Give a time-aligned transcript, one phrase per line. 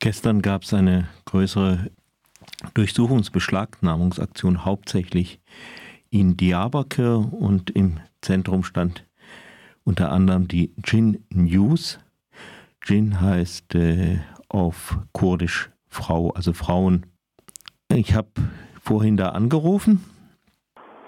[0.00, 1.90] Gestern gab es eine größere
[2.74, 5.40] Durchsuchungsbeschlagnahmungsaktion, hauptsächlich
[6.10, 9.04] in Diyarbakir und im Zentrum stand
[9.84, 11.98] unter anderem die Jin News.
[12.84, 17.06] Jin heißt äh, auf Kurdisch Frau, also Frauen.
[17.88, 18.28] Ich habe
[18.80, 20.04] vorhin da angerufen.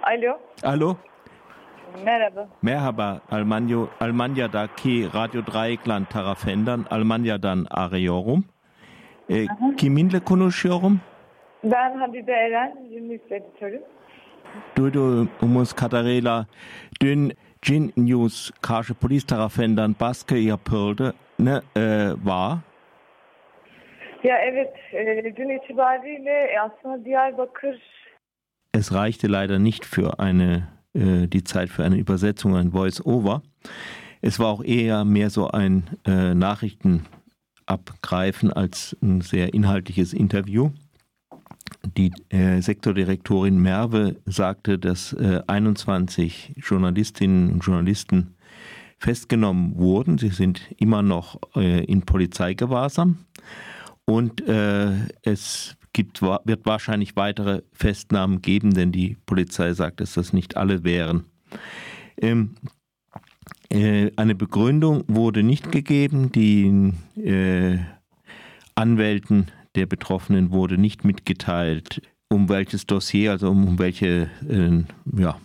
[0.03, 0.35] Hallo.
[0.65, 0.97] Hallo.
[2.05, 2.49] Merhaba.
[2.61, 8.45] Merhaba, Almanyo, Almanya'daki Radyo Dreieckland tarafından Almanya'dan arıyorum.
[9.31, 11.01] E, kiminle konuşuyorum?
[11.65, 13.83] Ben Habibe Eren, Jimlis editörüm.
[14.77, 16.47] Duydumuz kadarıyla
[17.03, 17.33] dün
[17.63, 21.15] Cin News karşı polis tarafından baskı yapıldı.
[21.39, 21.83] Ne e,
[22.25, 22.59] var?
[24.25, 27.81] Ya evet, e, dün itibariyle aslında Diyarbakır
[28.75, 33.43] Es reichte leider nicht für eine äh, die Zeit für eine Übersetzung, ein Voice-Over.
[34.23, 36.35] Es war auch eher mehr so ein äh,
[37.71, 40.71] Nachrichtenabgreifen als ein sehr inhaltliches Interview.
[41.97, 48.35] Die äh, Sektordirektorin Merve sagte, dass äh, 21 Journalistinnen und Journalisten
[48.99, 50.19] festgenommen wurden.
[50.19, 53.25] Sie sind immer noch äh, in Polizeigewahrsam
[54.05, 60.33] und äh, es gibt, wird wahrscheinlich weitere Festnahmen geben, denn die Polizei sagt, dass das
[60.33, 61.25] nicht alle wären.
[62.21, 62.80] Ähm, äh,
[63.73, 66.33] eine Begründung wurde nicht gegeben.
[66.33, 67.79] Die äh,
[68.75, 74.85] Anwälten der Betroffenen wurde nicht mitgeteilt, um welches Dossier, also um, welche äh,
[75.21, 75.39] ja,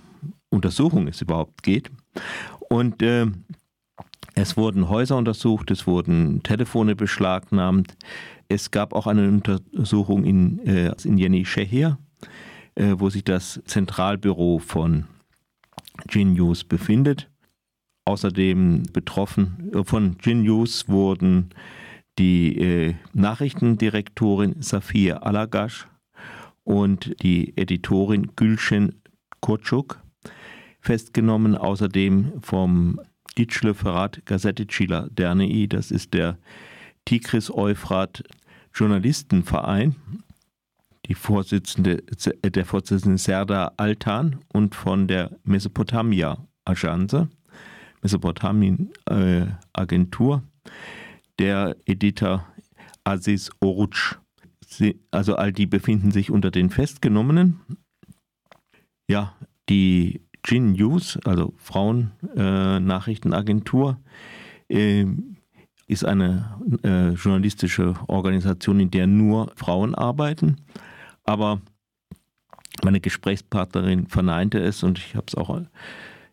[0.49, 1.91] Untersuchung es überhaupt geht.
[2.69, 3.27] Und äh,
[4.33, 7.95] es wurden Häuser untersucht, es wurden Telefone beschlagnahmt.
[8.47, 11.97] Es gab auch eine Untersuchung in, äh, in Yenishehir,
[12.75, 15.05] äh, wo sich das Zentralbüro von
[16.13, 17.29] News befindet.
[18.05, 21.49] Außerdem betroffen äh, von Gin News wurden
[22.19, 25.87] die äh, Nachrichtendirektorin Safir Alagash
[26.63, 29.01] und die Editorin Gülşen
[29.41, 29.99] Kurçuk
[30.79, 32.99] festgenommen, außerdem vom
[33.37, 36.37] Dicle Ferrat Gazeteciler Derne'i, das ist der
[37.05, 38.23] Tigris Euphrat
[38.73, 39.95] Journalistenverein,
[41.07, 42.03] die Vorsitzende,
[42.43, 46.37] der Vorsitzende Serda Altan und von der Mesopotamia
[48.05, 49.47] Agence, Mesopotamien äh,
[51.39, 52.45] der Editor
[53.03, 54.21] Aziz Oruc.
[55.11, 57.59] also all die befinden sich unter den Festgenommenen.
[59.09, 59.33] Ja,
[59.69, 63.99] die Gin News, also Frauennachrichtenagentur,
[64.69, 65.05] äh,
[65.87, 70.57] ist eine äh, journalistische Organisation, in der nur Frauen arbeiten.
[71.23, 71.61] Aber
[72.83, 75.61] meine Gesprächspartnerin verneinte es und ich habe es auch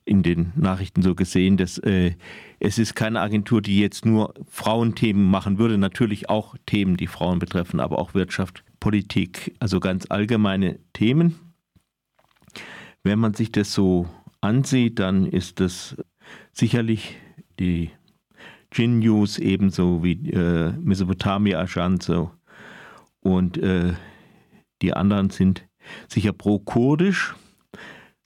[0.05, 2.13] in den Nachrichten so gesehen, dass äh,
[2.59, 5.79] es ist keine Agentur, die jetzt nur Frauenthemen machen würde.
[5.79, 11.39] Natürlich auch Themen, die Frauen betreffen, aber auch Wirtschaft, Politik, also ganz allgemeine Themen.
[13.03, 14.09] Wenn man sich das so
[14.41, 15.97] ansieht, dann ist das
[16.53, 17.17] sicherlich
[17.59, 17.91] die
[18.71, 22.31] Gin News ebenso wie äh, Mesopotamia Ashanso
[23.21, 23.93] und äh,
[24.83, 25.67] die anderen sind
[26.09, 27.35] sicher pro-kurdisch,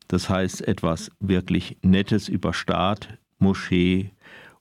[0.08, 4.10] das heißt etwas wirklich Nettes über Staat, Moschee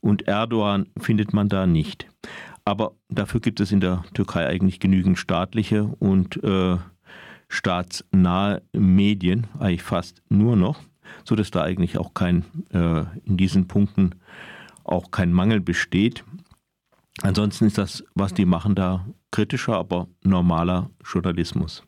[0.01, 2.07] und Erdogan findet man da nicht.
[2.66, 6.78] Aber dafür gibt es in der Türkei eigentlich genügend staatliche und äh,
[7.47, 10.79] staatsnahe Medien, eigentlich fast nur noch,
[11.23, 14.16] sodass da eigentlich auch kein äh, in diesen Punkten
[14.83, 16.23] auch kein Mangel besteht.
[17.22, 21.83] Ansonsten ist das, was die machen, da kritischer, aber normaler Journalismus.